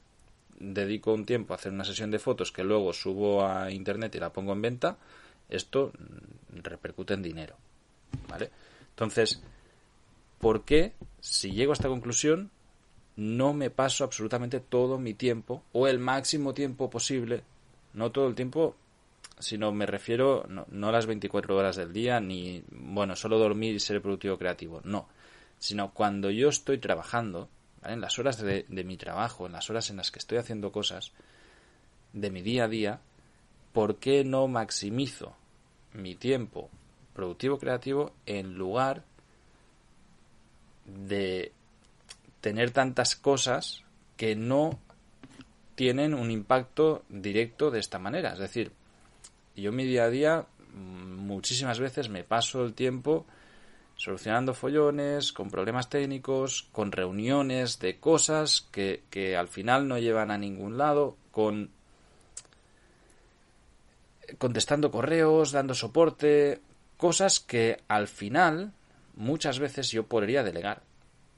dedico 0.59 1.13
un 1.13 1.27
tiempo 1.27 1.53
a 1.53 1.57
hacer 1.57 1.71
una 1.71 1.85
sesión 1.85 2.09
de 2.09 2.17
fotos 2.17 2.51
que 2.51 2.63
luego 2.63 2.93
subo 2.93 3.45
a 3.45 3.69
internet 3.69 4.15
y 4.15 4.19
la 4.19 4.33
pongo 4.33 4.53
en 4.53 4.61
venta, 4.63 4.97
esto 5.49 5.91
repercute 6.49 7.13
en 7.13 7.23
dinero. 7.23 7.55
¿Vale? 8.29 8.49
Entonces, 8.89 9.41
por 10.39 10.63
qué, 10.63 10.93
si 11.19 11.51
llego 11.51 11.71
a 11.71 11.73
esta 11.73 11.87
conclusión, 11.87 12.51
no 13.15 13.53
me 13.53 13.69
paso 13.69 14.03
absolutamente 14.03 14.59
todo 14.59 14.97
mi 14.97 15.13
tiempo 15.13 15.63
o 15.73 15.87
el 15.87 15.99
máximo 15.99 16.53
tiempo 16.53 16.89
posible, 16.89 17.43
no 17.93 18.11
todo 18.11 18.27
el 18.27 18.35
tiempo, 18.35 18.75
sino 19.39 19.71
me 19.71 19.85
refiero 19.85 20.45
no, 20.47 20.87
a 20.87 20.91
las 20.91 21.05
24 21.05 21.55
horas 21.55 21.75
del 21.75 21.93
día 21.93 22.19
ni, 22.19 22.63
bueno, 22.69 23.15
solo 23.15 23.39
dormir 23.39 23.75
y 23.75 23.79
ser 23.79 24.01
productivo 24.01 24.37
creativo, 24.37 24.81
no, 24.83 25.07
sino 25.57 25.93
cuando 25.93 26.29
yo 26.29 26.49
estoy 26.49 26.77
trabajando, 26.77 27.49
en 27.83 28.01
las 28.01 28.19
horas 28.19 28.41
de 28.41 28.65
mi 28.83 28.97
trabajo, 28.97 29.45
en 29.45 29.53
las 29.53 29.69
horas 29.69 29.89
en 29.89 29.97
las 29.97 30.11
que 30.11 30.19
estoy 30.19 30.39
haciendo 30.39 30.71
cosas 30.71 31.13
de 32.11 32.31
mi 32.31 32.41
día 32.41 32.65
a 32.65 32.67
día, 32.67 32.99
¿por 33.77 33.97
qué 33.97 34.23
no 34.23 34.47
maximizo 34.47 35.35
mi 35.93 36.15
tiempo 36.15 36.71
productivo 37.13 37.59
creativo 37.59 38.11
en 38.25 38.55
lugar 38.55 39.03
de 40.87 41.51
tener 42.41 42.71
tantas 42.71 43.15
cosas 43.15 43.83
que 44.15 44.35
no 44.35 44.79
tienen 45.75 46.15
un 46.15 46.31
impacto 46.31 47.03
directo 47.07 47.69
de 47.69 47.79
esta 47.79 47.99
manera. 47.99 48.33
Es 48.33 48.39
decir, 48.39 48.71
yo 49.55 49.71
mi 49.71 49.85
día 49.85 50.05
a 50.05 50.09
día 50.09 50.47
muchísimas 50.73 51.79
veces 51.79 52.09
me 52.09 52.23
paso 52.23 52.65
el 52.65 52.73
tiempo 52.73 53.27
solucionando 53.95 54.55
follones, 54.55 55.31
con 55.31 55.51
problemas 55.51 55.87
técnicos, 55.87 56.67
con 56.71 56.91
reuniones 56.91 57.77
de 57.77 57.99
cosas 57.99 58.67
que, 58.71 59.03
que 59.11 59.37
al 59.37 59.49
final 59.49 59.87
no 59.87 59.99
llevan 59.99 60.31
a 60.31 60.39
ningún 60.39 60.79
lado, 60.79 61.15
con 61.29 61.76
contestando 64.37 64.91
correos, 64.91 65.51
dando 65.51 65.73
soporte, 65.73 66.61
cosas 66.97 67.39
que 67.39 67.81
al 67.87 68.07
final 68.07 68.73
muchas 69.15 69.59
veces 69.59 69.91
yo 69.91 70.03
podría 70.03 70.43
delegar. 70.43 70.81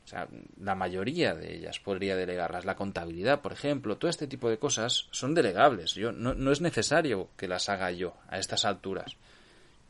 O 0.06 0.08
sea, 0.10 0.28
la 0.60 0.74
mayoría 0.74 1.36
de 1.36 1.56
ellas 1.56 1.80
podría 1.80 2.16
delegarlas. 2.16 2.66
La 2.66 2.76
contabilidad, 2.76 3.42
por 3.42 3.54
ejemplo, 3.54 3.98
todo 3.98 4.10
este 4.10 4.26
tipo 4.26 4.50
de 4.50 4.58
cosas 4.58 5.08
son 5.12 5.36
delegables. 5.36 5.94
Yo, 5.94 6.12
no, 6.12 6.34
no 6.34 6.52
es 6.52 6.62
necesario 6.62 7.30
que 7.38 7.48
las 7.48 7.70
haga 7.70 7.92
yo 7.92 8.16
a 8.28 8.40
estas 8.40 8.66
alturas. 8.66 9.18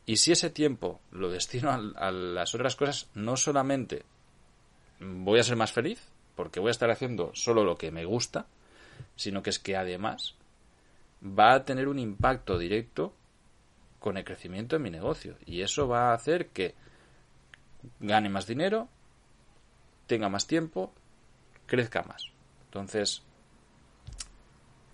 Y 0.04 0.16
si 0.16 0.32
ese 0.32 0.50
tiempo 0.50 1.00
lo 1.10 1.30
destino 1.30 1.70
a, 1.70 2.08
a 2.08 2.10
las 2.10 2.54
otras 2.54 2.76
cosas, 2.76 3.08
no 3.14 3.36
solamente 3.36 4.02
voy 5.00 5.40
a 5.40 5.44
ser 5.44 5.56
más 5.56 5.72
feliz, 5.72 6.00
porque 6.36 6.60
voy 6.60 6.68
a 6.68 6.72
estar 6.72 6.90
haciendo 6.90 7.30
solo 7.34 7.64
lo 7.64 7.76
que 7.76 7.90
me 7.90 8.04
gusta, 8.04 8.46
sino 9.16 9.42
que 9.42 9.50
es 9.50 9.58
que 9.58 9.76
además 9.76 10.34
va 11.22 11.54
a 11.54 11.64
tener 11.64 11.88
un 11.88 11.98
impacto 11.98 12.58
directo 12.58 13.14
con 13.98 14.16
el 14.16 14.24
crecimiento 14.24 14.76
de 14.76 14.82
mi 14.82 14.90
negocio. 14.90 15.36
Y 15.46 15.60
eso 15.60 15.86
va 15.86 16.10
a 16.10 16.14
hacer 16.14 16.48
que 16.48 16.74
gane 18.00 18.28
más 18.28 18.46
dinero, 18.46 18.88
tenga 20.06 20.28
más 20.28 20.46
tiempo, 20.46 20.92
crezca 21.66 22.02
más. 22.02 22.24
Entonces, 22.64 23.22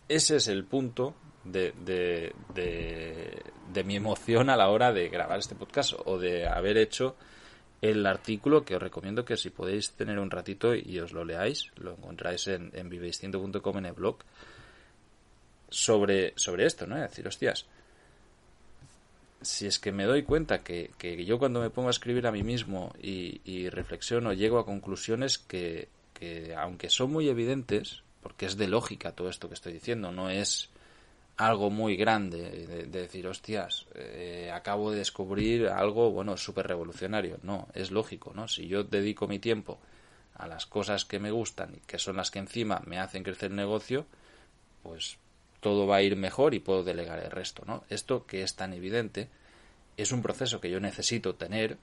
ese 0.09 0.37
es 0.37 0.49
el 0.49 0.64
punto 0.64 1.14
de, 1.45 1.73
de, 1.85 2.33
de, 3.73 3.85
mi 3.85 3.97
emoción 3.97 4.50
a 4.50 4.56
la 4.56 4.68
hora 4.68 4.92
de 4.92 5.09
grabar 5.09 5.38
este 5.38 5.54
podcast 5.54 5.95
o 6.04 6.18
de 6.18 6.47
haber 6.49 6.76
hecho 6.76 7.16
el 7.80 8.04
artículo 8.06 8.64
que 8.64 8.76
os 8.76 8.83
recomiendo 8.83 9.25
que 9.25 9.37
si 9.37 9.50
podéis 9.50 9.92
tener 9.92 10.18
un 10.18 10.30
ratito 10.30 10.75
y 10.75 10.99
os 10.99 11.12
lo 11.12 11.25
leáis, 11.25 11.71
lo 11.76 11.92
encontráis 11.92 12.49
en, 12.49 12.71
en 12.73 12.92
en 12.92 13.87
el 13.87 13.92
blog, 13.92 14.18
sobre, 15.76 16.33
sobre 16.37 16.64
esto, 16.64 16.87
¿no? 16.87 16.97
Es 16.97 17.11
decir, 17.11 17.28
hostias, 17.28 17.66
si 19.42 19.66
es 19.66 19.78
que 19.78 19.92
me 19.92 20.04
doy 20.04 20.23
cuenta 20.23 20.62
que, 20.62 20.90
que 20.97 21.23
yo 21.26 21.38
cuando 21.38 21.61
me 21.61 21.68
pongo 21.68 21.88
a 21.88 21.90
escribir 21.90 22.26
a 22.26 22.33
mí 22.33 22.42
mismo 22.42 22.95
y, 23.00 23.68
reflexiono, 23.68 24.33
llego 24.33 24.59
a 24.59 24.64
conclusiones 24.64 25.38
que, 25.38 25.88
que, 26.14 26.54
aunque 26.56 26.88
son 26.88 27.12
muy 27.12 27.28
evidentes, 27.28 28.02
porque 28.23 28.47
es 28.47 28.56
de 28.56 28.68
lógica 28.68 29.12
todo 29.12 29.28
esto 29.28 29.49
que 29.49 29.54
estoy 29.54 29.75
diciendo, 29.75 30.11
no 30.11 30.30
es 30.30 30.71
algo 31.37 31.68
muy 31.68 31.97
grande 31.97 32.66
de, 32.66 32.87
decir, 32.87 33.26
hostias, 33.26 33.87
eh, 33.95 34.50
acabo 34.54 34.90
de 34.90 34.99
descubrir 34.99 35.68
algo, 35.68 36.11
bueno, 36.11 36.38
súper 36.38 36.66
revolucionario. 36.66 37.38
No, 37.42 37.68
es 37.75 37.90
lógico, 37.90 38.33
¿no? 38.35 38.49
Si 38.49 38.66
yo 38.66 38.83
dedico 38.83 39.28
mi 39.28 39.38
tiempo 39.38 39.78
a 40.37 40.47
las 40.47 40.64
cosas 40.64 41.04
que 41.04 41.18
me 41.18 41.30
gustan 41.30 41.75
y 41.75 41.80
que 41.80 41.99
son 41.99 42.16
las 42.16 42.30
que 42.30 42.38
encima 42.38 42.80
me 42.87 42.99
hacen 42.99 43.23
crecer 43.23 43.50
el 43.50 43.56
negocio, 43.56 44.06
pues 44.83 45.18
todo 45.66 45.88
va 45.88 45.96
a 45.96 46.02
ir 46.02 46.14
mejor 46.14 46.54
y 46.54 46.61
puedo 46.61 46.85
delegar 46.85 47.18
el 47.18 47.28
resto, 47.28 47.64
¿no? 47.66 47.82
Esto 47.88 48.25
que 48.25 48.44
es 48.44 48.54
tan 48.54 48.73
evidente 48.73 49.28
es 49.96 50.12
un 50.12 50.23
proceso 50.23 50.61
que 50.61 50.70
yo 50.70 50.78
necesito 50.78 51.35
tener 51.35 51.76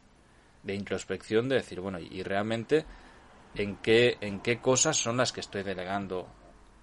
de 0.64 0.74
introspección 0.74 1.50
de 1.50 1.56
decir, 1.56 1.82
bueno, 1.82 2.00
y 2.00 2.24
realmente 2.24 2.86
en 3.56 3.76
qué 3.76 4.16
en 4.22 4.40
qué 4.40 4.60
cosas 4.60 4.96
son 4.96 5.18
las 5.18 5.34
que 5.34 5.42
estoy 5.42 5.64
delegando 5.64 6.30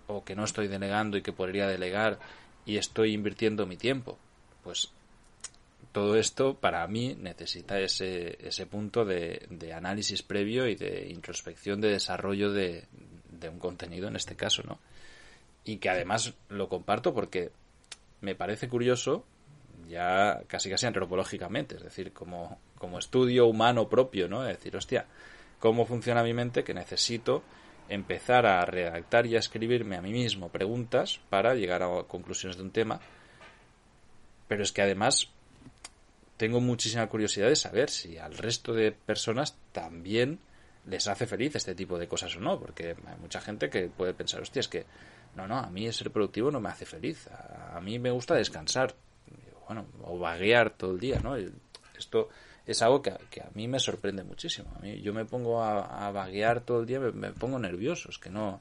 o 0.08 0.22
que 0.24 0.36
no 0.36 0.44
estoy 0.44 0.68
delegando 0.68 1.16
y 1.16 1.22
que 1.22 1.32
podría 1.32 1.66
delegar 1.66 2.18
y 2.66 2.76
estoy 2.76 3.14
invirtiendo 3.14 3.64
mi 3.64 3.78
tiempo. 3.78 4.18
Pues 4.62 4.90
todo 5.92 6.16
esto 6.16 6.52
para 6.52 6.86
mí 6.86 7.16
necesita 7.18 7.80
ese, 7.80 8.36
ese 8.46 8.66
punto 8.66 9.06
de, 9.06 9.46
de 9.48 9.72
análisis 9.72 10.22
previo 10.22 10.68
y 10.68 10.74
de 10.74 11.08
introspección 11.08 11.80
de 11.80 11.92
desarrollo 11.92 12.52
de, 12.52 12.84
de 13.30 13.48
un 13.48 13.58
contenido 13.58 14.06
en 14.06 14.16
este 14.16 14.36
caso, 14.36 14.62
¿no? 14.66 14.78
Y 15.64 15.76
que 15.76 15.90
además 15.90 16.34
lo 16.48 16.68
comparto 16.68 17.14
porque 17.14 17.50
me 18.20 18.34
parece 18.34 18.68
curioso 18.68 19.24
ya 19.88 20.42
casi 20.46 20.70
casi 20.70 20.86
antropológicamente, 20.86 21.76
es 21.76 21.82
decir, 21.82 22.12
como, 22.12 22.60
como 22.78 22.98
estudio 22.98 23.46
humano 23.46 23.88
propio, 23.88 24.28
¿no? 24.28 24.46
Es 24.46 24.56
decir, 24.56 24.76
hostia, 24.76 25.06
¿cómo 25.58 25.84
funciona 25.84 26.22
mi 26.22 26.32
mente 26.32 26.62
que 26.62 26.74
necesito 26.74 27.42
empezar 27.88 28.46
a 28.46 28.64
redactar 28.64 29.26
y 29.26 29.34
a 29.34 29.40
escribirme 29.40 29.96
a 29.96 30.00
mí 30.00 30.12
mismo 30.12 30.48
preguntas 30.48 31.20
para 31.28 31.54
llegar 31.54 31.82
a 31.82 32.04
conclusiones 32.04 32.56
de 32.56 32.62
un 32.62 32.70
tema? 32.70 33.00
Pero 34.46 34.62
es 34.62 34.70
que 34.70 34.82
además 34.82 35.28
tengo 36.36 36.60
muchísima 36.60 37.06
curiosidad 37.08 37.48
de 37.48 37.56
saber 37.56 37.90
si 37.90 38.16
al 38.16 38.36
resto 38.38 38.72
de 38.72 38.92
personas 38.92 39.58
también 39.72 40.38
les 40.86 41.06
hace 41.08 41.26
feliz 41.26 41.54
este 41.56 41.74
tipo 41.74 41.98
de 41.98 42.08
cosas 42.08 42.34
o 42.36 42.40
no, 42.40 42.58
porque 42.58 42.96
hay 43.06 43.20
mucha 43.20 43.40
gente 43.40 43.68
que 43.68 43.88
puede 43.88 44.14
pensar, 44.14 44.40
hostia, 44.40 44.60
es 44.60 44.68
que 44.68 44.86
no, 45.34 45.46
no, 45.46 45.58
a 45.58 45.70
mí 45.70 45.90
ser 45.92 46.10
productivo 46.10 46.50
no 46.50 46.60
me 46.60 46.68
hace 46.68 46.84
feliz. 46.84 47.28
A, 47.28 47.80
mí 47.80 47.98
me 47.98 48.10
gusta 48.10 48.34
descansar. 48.34 48.94
Bueno, 49.66 49.86
o 50.02 50.18
vaguear 50.18 50.70
todo 50.70 50.92
el 50.92 51.00
día, 51.00 51.20
¿no? 51.22 51.36
Esto 51.96 52.28
es 52.66 52.82
algo 52.82 53.00
que, 53.02 53.12
que, 53.30 53.40
a 53.40 53.48
mí 53.54 53.68
me 53.68 53.78
sorprende 53.78 54.24
muchísimo. 54.24 54.72
A 54.76 54.80
mí, 54.80 55.00
yo 55.00 55.12
me 55.12 55.24
pongo 55.24 55.62
a, 55.62 56.10
vaguear 56.10 56.60
todo 56.60 56.80
el 56.80 56.86
día, 56.86 56.98
me, 56.98 57.32
pongo 57.32 57.58
nervioso, 57.58 58.10
es 58.10 58.18
que 58.18 58.30
no, 58.30 58.60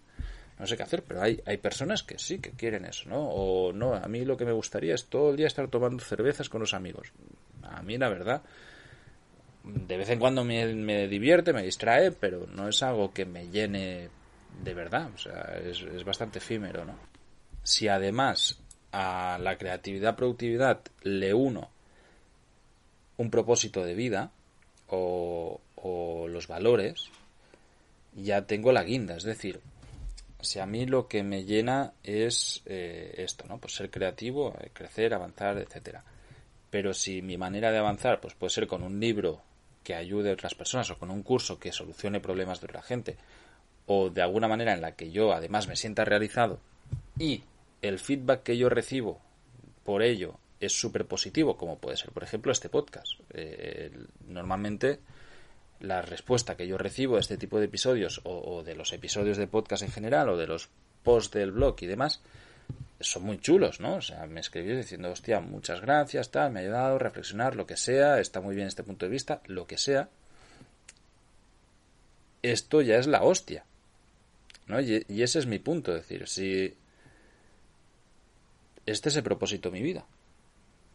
no 0.59 0.67
sé 0.67 0.77
qué 0.77 0.83
hacer, 0.83 1.03
pero 1.03 1.21
hay, 1.21 1.41
hay 1.45 1.57
personas 1.57 2.03
que 2.03 2.19
sí 2.19 2.39
que 2.39 2.51
quieren 2.51 2.85
eso, 2.85 3.09
¿no? 3.09 3.27
O 3.27 3.73
no, 3.73 3.95
a 3.95 4.07
mí 4.07 4.23
lo 4.23 4.37
que 4.37 4.45
me 4.45 4.51
gustaría 4.51 4.93
es 4.93 5.05
todo 5.05 5.31
el 5.31 5.37
día 5.37 5.47
estar 5.47 5.67
tomando 5.67 6.03
cervezas 6.03 6.49
con 6.49 6.61
los 6.61 6.73
amigos. 6.73 7.11
A 7.63 7.81
mí, 7.81 7.97
la 7.97 8.09
verdad, 8.09 8.43
de 9.63 9.97
vez 9.97 10.09
en 10.09 10.19
cuando 10.19 10.43
me, 10.43 10.73
me 10.75 11.07
divierte, 11.07 11.53
me 11.53 11.63
distrae, 11.63 12.11
pero 12.11 12.45
no 12.47 12.67
es 12.67 12.83
algo 12.83 13.13
que 13.13 13.25
me 13.25 13.47
llene 13.47 14.09
de 14.63 14.73
verdad, 14.73 15.09
o 15.13 15.17
sea, 15.17 15.57
es, 15.63 16.03
bastante 16.03 16.39
efímero, 16.39 16.85
¿no? 16.85 16.95
Si 17.63 17.87
además 17.87 18.59
a 18.91 19.37
la 19.39 19.57
creatividad, 19.57 20.15
productividad 20.15 20.81
le 21.03 21.33
uno 21.33 21.69
un 23.17 23.29
propósito 23.29 23.83
de 23.83 23.93
vida 23.93 24.31
o, 24.87 25.59
los 26.27 26.47
valores, 26.47 27.09
ya 28.15 28.45
tengo 28.45 28.71
la 28.71 28.83
guinda. 28.83 29.15
Es 29.15 29.23
decir, 29.23 29.61
si 30.41 30.59
a 30.59 30.65
mí 30.65 30.85
lo 30.85 31.07
que 31.07 31.23
me 31.23 31.45
llena 31.45 31.93
es 32.03 32.61
eh, 32.65 33.13
esto, 33.17 33.45
¿no? 33.47 33.57
Pues 33.59 33.75
ser 33.75 33.89
creativo, 33.89 34.55
eh, 34.59 34.69
crecer, 34.73 35.13
avanzar, 35.13 35.57
etcétera. 35.57 36.03
Pero 36.69 36.93
si 36.93 37.21
mi 37.21 37.37
manera 37.37 37.71
de 37.71 37.77
avanzar, 37.77 38.19
pues 38.19 38.35
puede 38.35 38.51
ser 38.51 38.67
con 38.67 38.83
un 38.83 38.99
libro 38.99 39.41
que 39.83 39.95
ayude 39.95 40.29
a 40.29 40.33
otras 40.33 40.55
personas 40.55 40.89
o 40.91 40.97
con 40.97 41.09
un 41.09 41.23
curso 41.23 41.59
que 41.59 41.71
solucione 41.71 42.19
problemas 42.19 42.59
de 42.59 42.65
otra 42.65 42.81
gente 42.81 43.17
o 43.91 44.11
de 44.11 44.21
alguna 44.21 44.47
manera 44.47 44.73
en 44.73 44.81
la 44.81 44.91
que 44.91 45.09
yo 45.09 45.33
además 45.33 45.67
me 45.67 45.75
sienta 45.75 46.05
realizado 46.05 46.59
y 47.17 47.43
el 47.81 47.97
feedback 47.97 48.43
que 48.43 48.55
yo 48.55 48.69
recibo 48.69 49.19
por 49.83 50.03
ello 50.03 50.37
es 50.59 50.79
súper 50.79 51.07
positivo, 51.07 51.57
como 51.57 51.79
puede 51.79 51.97
ser, 51.97 52.11
por 52.11 52.21
ejemplo, 52.21 52.51
este 52.51 52.69
podcast. 52.69 53.13
Eh, 53.33 53.91
normalmente 54.27 54.99
la 55.79 56.03
respuesta 56.03 56.55
que 56.55 56.67
yo 56.67 56.77
recibo 56.77 57.17
a 57.17 57.19
este 57.19 57.37
tipo 57.37 57.57
de 57.57 57.65
episodios 57.65 58.21
o, 58.25 58.61
de 58.61 58.75
los 58.75 58.93
episodios 58.93 59.37
de 59.37 59.47
podcast 59.47 59.81
en 59.81 59.91
general 59.91 60.29
o 60.29 60.37
de 60.37 60.45
los 60.45 60.69
posts 61.01 61.31
del 61.31 61.51
blog 61.51 61.75
y 61.81 61.87
demás 61.87 62.21
son 62.99 63.23
muy 63.23 63.39
chulos, 63.39 63.79
¿no? 63.79 63.95
O 63.95 64.01
sea, 64.01 64.27
me 64.27 64.41
escribís 64.41 64.77
diciendo, 64.77 65.09
hostia, 65.09 65.39
muchas 65.39 65.81
gracias, 65.81 66.29
tal, 66.29 66.51
me 66.51 66.59
ha 66.59 66.63
ayudado 66.63 66.97
a 66.97 66.99
reflexionar, 66.99 67.55
lo 67.55 67.65
que 67.65 67.75
sea, 67.75 68.19
está 68.19 68.39
muy 68.39 68.53
bien 68.53 68.67
este 68.67 68.83
punto 68.83 69.07
de 69.07 69.11
vista, 69.11 69.41
lo 69.47 69.65
que 69.65 69.79
sea. 69.79 70.09
Esto 72.43 72.81
ya 72.81 72.97
es 72.97 73.07
la 73.07 73.23
hostia. 73.23 73.65
Y, 74.69 75.23
ese 75.23 75.39
es 75.39 75.47
mi 75.47 75.57
punto, 75.57 75.95
es 75.95 76.07
decir, 76.07 76.27
si 76.27 76.75
este 78.85 79.09
es 79.09 79.15
el 79.15 79.23
propósito 79.23 79.69
de 79.69 79.79
mi 79.79 79.83
vida. 79.83 80.05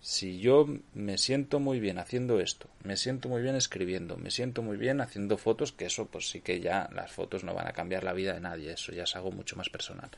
Si 0.00 0.38
yo 0.38 0.66
me 0.93 1.19
siento 1.19 1.59
muy 1.59 1.81
bien 1.81 1.99
haciendo 1.99 2.38
esto, 2.38 2.69
me 2.85 2.97
siento 2.97 3.28
muy 3.28 3.43
bien 3.43 3.57
escribiendo, 3.57 4.16
me 4.16 4.31
siento 4.31 4.62
muy 4.62 4.76
bien 4.76 5.00
haciendo 5.00 5.38
fotos, 5.38 5.73
que 5.73 5.87
eso 5.87 6.07
pues 6.07 6.28
sí 6.28 6.40
que 6.40 6.61
ya 6.61 6.88
las 6.93 7.11
fotos 7.11 7.43
no 7.43 7.54
van 7.54 7.66
a 7.66 7.73
cambiar 7.73 8.04
la 8.04 8.12
vida 8.12 8.35
de 8.35 8.40
nadie, 8.40 8.73
eso 8.73 8.93
ya 8.93 9.04
es 9.04 9.16
algo 9.16 9.33
mucho 9.33 9.57
más 9.57 9.71
personal. 9.71 10.11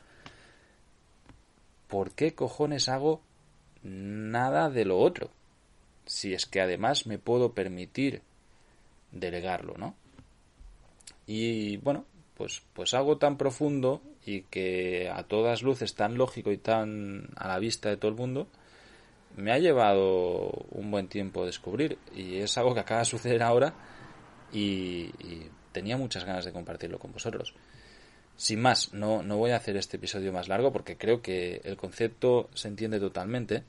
¿Por 1.87 2.11
qué 2.11 2.35
cojones 2.35 2.89
hago 2.89 3.21
nada 3.81 4.69
de 4.69 4.83
lo 4.83 4.99
otro? 4.99 5.31
Si 6.05 6.33
es 6.33 6.45
que 6.45 6.59
además 6.59 7.07
me 7.07 7.17
puedo 7.17 7.53
permitir 7.53 8.21
delegarlo, 9.11 9.75
¿no? 9.77 9.95
Y 11.25 11.77
bueno, 11.77 12.05
pues, 12.37 12.61
pues 12.73 12.93
algo 12.93 13.17
tan 13.17 13.37
profundo 13.37 14.01
y 14.23 14.43
que 14.43 15.09
a 15.09 15.23
todas 15.23 15.63
luces 15.63 15.95
tan 15.95 16.17
lógico 16.17 16.51
y 16.51 16.57
tan 16.57 17.29
a 17.35 17.47
la 17.47 17.57
vista 17.57 17.89
de 17.89 17.97
todo 17.97 18.11
el 18.11 18.17
mundo, 18.17 18.47
me 19.35 19.51
ha 19.51 19.57
llevado 19.57 20.51
un 20.71 20.91
buen 20.91 21.07
tiempo 21.07 21.45
descubrir 21.45 21.97
y 22.15 22.37
es 22.37 22.57
algo 22.57 22.75
que 22.75 22.81
acaba 22.81 22.99
de 22.99 23.05
suceder 23.05 23.41
ahora 23.41 23.73
y, 24.53 25.11
tenía 25.71 25.95
muchas 25.95 26.25
ganas 26.25 26.43
de 26.43 26.51
compartirlo 26.51 26.97
con 26.97 27.11
vosotros. 27.11 27.53
Sin 28.35 28.59
más, 28.59 28.93
no, 28.93 29.21
no 29.21 29.37
voy 29.37 29.51
a 29.51 29.57
hacer 29.57 29.77
este 29.77 29.97
episodio 29.97 30.33
más 30.33 30.47
largo 30.47 30.71
porque 30.71 30.97
creo 30.97 31.21
que 31.21 31.61
el 31.63 31.77
concepto 31.77 32.49
se 32.55 32.67
entiende 32.67 32.99
totalmente. 32.99 33.63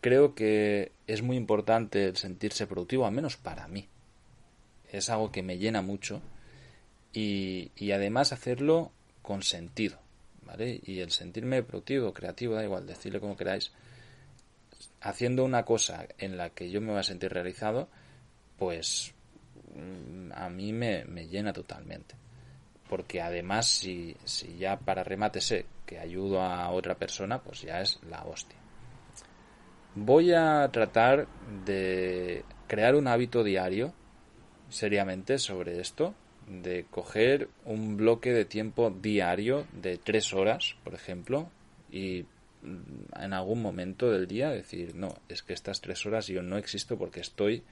Creo 0.00 0.36
que 0.36 0.92
es 1.08 1.22
muy 1.22 1.36
importante 1.36 2.04
el 2.04 2.16
sentirse 2.16 2.68
productivo, 2.68 3.06
al 3.06 3.12
menos 3.12 3.36
para 3.36 3.66
mí. 3.66 3.88
Es 4.92 5.10
algo 5.10 5.32
que 5.32 5.42
me 5.42 5.58
llena 5.58 5.82
mucho 5.82 6.22
y, 7.12 7.90
además 7.92 8.32
hacerlo 8.32 8.92
con 9.22 9.42
sentido. 9.42 9.98
¿vale? 10.44 10.80
Y 10.84 11.00
el 11.00 11.10
sentirme 11.10 11.62
productivo, 11.62 12.12
creativo, 12.12 12.54
da 12.54 12.64
igual, 12.64 12.86
decirle 12.86 13.20
como 13.20 13.36
queráis, 13.36 13.72
haciendo 15.00 15.44
una 15.44 15.64
cosa 15.64 16.06
en 16.18 16.36
la 16.36 16.50
que 16.50 16.70
yo 16.70 16.80
me 16.80 16.90
voy 16.90 17.00
a 17.00 17.04
sentir 17.04 17.32
realizado, 17.32 17.88
pues 18.58 19.14
mm, 19.74 20.32
a 20.34 20.48
mí 20.48 20.72
me, 20.72 21.04
llena 21.28 21.52
totalmente. 21.52 22.14
Porque 22.88 23.22
además, 23.22 23.66
si, 23.66 24.16
si 24.24 24.56
ya 24.56 24.78
para 24.78 25.04
remate 25.04 25.40
sé 25.40 25.66
que 25.86 25.98
ayudo 25.98 26.42
a 26.42 26.70
otra 26.70 26.96
persona, 26.96 27.40
pues 27.40 27.62
ya 27.62 27.80
es 27.80 28.00
la 28.08 28.24
hostia. 28.24 28.58
Voy 29.94 30.32
a 30.32 30.68
tratar 30.72 31.26
de 31.64 32.44
crear 32.66 32.94
un 32.94 33.06
hábito 33.08 33.42
diario, 33.42 33.92
seriamente, 34.68 35.38
sobre 35.38 35.80
esto, 35.80 36.14
de 36.50 36.84
coger 36.90 37.48
un 37.64 37.96
bloque 37.96 38.32
de 38.32 38.44
tiempo 38.44 38.90
diario 38.90 39.66
de 39.72 39.98
tres 39.98 40.34
horas, 40.34 40.76
por 40.84 40.94
ejemplo, 40.94 41.48
y 41.90 42.24
Mm, 42.62 43.22
en 43.22 43.32
algún 43.32 43.62
momento 43.62 44.10
del 44.10 44.26
día 44.26 44.50
decir, 44.50 44.94
no, 44.94 45.14
es 45.28 45.42
que 45.42 45.54
estas 45.54 45.80
tres 45.80 46.04
horas 46.04 46.26
yo 46.26 46.42
no 46.42 46.58
existo 46.58 46.98
porque 46.98 47.20
estoy 47.20 47.62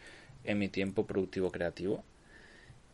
en 0.44 0.58
mi 0.58 0.68
tiempo 0.68 1.06
productivo 1.06 1.50
creativo 1.50 2.04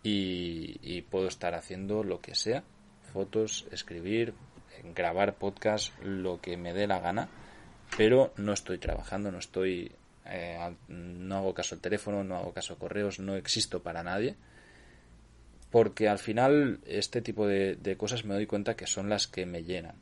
y, 0.02 1.02
puedo 1.02 1.28
estar 1.28 1.54
haciendo 1.54 2.02
lo 2.02 2.20
que 2.20 2.34
sea, 2.34 2.64
fotos, 3.12 3.66
escribir, 3.70 4.34
grabar 4.94 5.36
podcast, 5.36 5.96
lo 6.02 6.40
que 6.40 6.56
me 6.56 6.74
dé 6.74 6.86
la 6.86 6.98
gana, 6.98 7.28
pero 7.96 8.32
no 8.36 8.52
estoy 8.52 8.78
trabajando, 8.78 9.30
no 9.30 9.38
estoy, 9.38 9.92
eh, 10.26 10.58
no 10.88 11.36
hago 11.36 11.54
caso 11.54 11.74
al 11.74 11.80
teléfono, 11.80 12.24
no 12.24 12.36
hago 12.36 12.52
caso 12.52 12.74
a 12.74 12.78
correos, 12.78 13.18
no 13.20 13.36
existo 13.36 13.82
para 13.82 14.02
nadie 14.02 14.34
porque 15.74 16.08
al 16.08 16.20
final 16.20 16.78
este 16.86 17.20
tipo 17.20 17.48
de, 17.48 17.74
de, 17.74 17.96
cosas 17.96 18.24
me 18.24 18.34
doy 18.34 18.46
cuenta 18.46 18.76
que 18.76 18.86
son 18.86 19.08
las 19.08 19.26
que 19.26 19.44
me 19.44 19.64
llenan. 19.64 19.96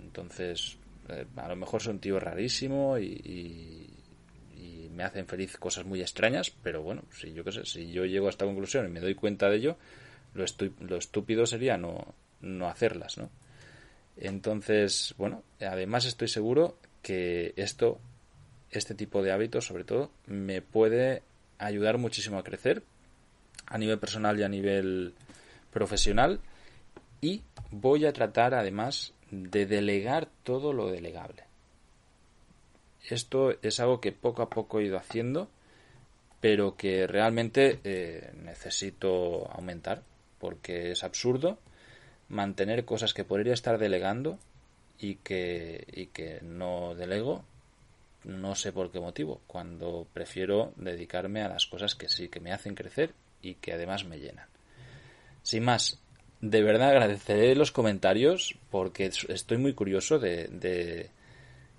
Entonces, 0.00 0.78
eh, 1.08 1.26
a 1.34 1.48
lo 1.48 1.56
mejor 1.56 1.82
soy 1.82 1.94
un 1.94 1.98
tío 1.98 2.20
rarísimo 2.20 2.96
y, 2.96 3.90
me 4.94 5.02
hacen 5.02 5.26
feliz 5.26 5.58
cosas 5.58 5.84
muy 5.84 6.00
extrañas, 6.00 6.50
pero 6.62 6.80
bueno, 6.80 7.02
si 7.10 7.32
yo 7.32 7.42
qué 7.42 7.50
sé, 7.50 7.66
si 7.66 7.90
yo 7.90 8.04
llego 8.04 8.28
a 8.28 8.30
esta 8.30 8.44
conclusión 8.44 8.86
y 8.86 8.88
me 8.88 9.00
doy 9.00 9.16
cuenta 9.16 9.50
de 9.50 9.56
ello, 9.56 9.76
lo, 10.32 10.44
lo 10.80 10.96
estúpido 10.96 11.44
sería 11.44 11.76
no, 11.76 12.14
no 12.40 12.68
hacerlas, 12.68 13.18
¿no? 13.18 13.28
Entonces, 14.16 15.12
bueno, 15.18 15.42
además 15.60 16.06
estoy 16.06 16.28
seguro 16.28 16.78
que 17.02 17.52
esto, 17.56 17.98
este 18.70 18.94
tipo 18.94 19.24
de 19.24 19.32
hábitos, 19.32 19.66
sobre 19.66 19.82
todo, 19.82 20.12
me 20.26 20.62
puede 20.62 21.24
ayudar 21.58 21.98
muchísimo 21.98 22.38
a 22.38 22.44
crecer 22.44 22.84
a 23.66 23.78
nivel 23.78 23.98
personal 23.98 24.38
y 24.38 24.42
a 24.42 24.48
nivel 24.48 25.14
profesional 25.76 26.40
y 27.20 27.42
voy 27.70 28.06
a 28.06 28.12
tratar 28.14 28.54
además 28.54 29.12
de 29.30 29.66
delegar 29.66 30.26
todo 30.42 30.72
lo 30.72 30.90
delegable. 30.90 31.44
Esto 33.04 33.54
es 33.60 33.78
algo 33.78 34.00
que 34.00 34.10
poco 34.10 34.40
a 34.40 34.48
poco 34.48 34.80
he 34.80 34.84
ido 34.84 34.96
haciendo, 34.96 35.50
pero 36.40 36.78
que 36.78 37.06
realmente 37.06 37.78
eh, 37.84 38.32
necesito 38.42 39.50
aumentar, 39.52 40.02
porque 40.38 40.92
es 40.92 41.04
absurdo 41.04 41.58
mantener 42.30 42.86
cosas 42.86 43.12
que 43.12 43.24
podría 43.24 43.52
estar 43.52 43.76
delegando 43.78 44.38
y 44.98 45.16
que, 45.16 45.86
y 45.92 46.06
que 46.06 46.40
no 46.40 46.94
delego, 46.94 47.44
no 48.24 48.54
sé 48.54 48.72
por 48.72 48.90
qué 48.90 48.98
motivo, 48.98 49.42
cuando 49.46 50.06
prefiero 50.14 50.72
dedicarme 50.76 51.42
a 51.42 51.50
las 51.50 51.66
cosas 51.66 51.94
que 51.94 52.08
sí 52.08 52.28
que 52.28 52.40
me 52.40 52.52
hacen 52.52 52.74
crecer 52.74 53.12
y 53.42 53.56
que 53.56 53.74
además 53.74 54.06
me 54.06 54.18
llenan. 54.18 54.55
Sin 55.46 55.62
más, 55.62 56.00
de 56.40 56.60
verdad 56.60 56.90
agradeceré 56.90 57.54
los 57.54 57.70
comentarios 57.70 58.56
porque 58.68 59.12
estoy 59.28 59.58
muy 59.58 59.74
curioso 59.74 60.18
de, 60.18 61.08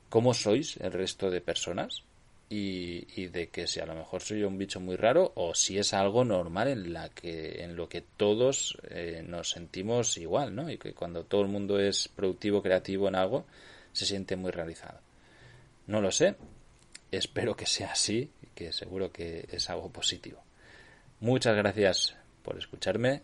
cómo 0.08 0.34
sois 0.34 0.78
el 0.78 0.94
resto 0.94 1.30
de 1.30 1.42
personas 1.42 2.04
y, 2.50 3.28
de 3.28 3.50
que 3.50 3.68
si 3.68 3.82
a 3.82 3.86
lo 3.86 3.94
mejor 3.94 4.22
soy 4.22 4.44
un 4.44 4.58
bicho 4.58 4.80
muy 4.80 4.96
raro 4.96 5.34
o 5.36 5.54
si 5.54 5.78
es 5.78 5.94
algo 5.94 6.24
normal 6.24 6.70
en 6.70 6.94
la 6.94 7.10
que 7.10 7.62
en 7.62 7.76
lo 7.76 7.90
que 7.90 8.00
todos 8.00 8.78
eh, 8.90 9.22
nos 9.28 9.50
sentimos 9.50 10.18
igual, 10.18 10.56
¿no? 10.56 10.72
Y 10.72 10.78
que 10.78 10.94
cuando 10.94 11.26
todo 11.26 11.42
el 11.42 11.50
mundo 11.50 11.78
es 11.78 12.08
productivo, 12.08 12.64
creativo 12.64 13.10
en 13.10 13.16
algo, 13.16 13.48
se 13.92 14.06
siente 14.06 14.38
muy 14.38 14.52
realizado. 14.52 15.02
No 15.88 16.00
lo 16.00 16.14
sé. 16.14 16.38
Espero 17.12 17.58
que 17.58 17.66
sea 17.66 17.92
así 17.92 18.32
que 18.56 18.72
seguro 18.72 19.12
que 19.12 19.46
es 19.52 19.70
algo 19.70 19.92
positivo. 19.92 20.42
Muchas 21.20 21.58
gracias 21.58 22.16
por 22.44 22.58
escucharme 22.58 23.24